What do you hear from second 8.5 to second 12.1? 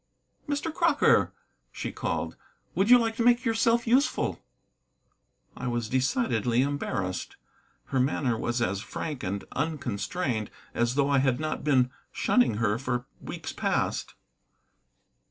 as frank and unconstrained as though I had not been